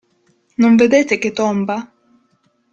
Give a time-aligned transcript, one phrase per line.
[0.61, 1.77] Non vedete che tomba?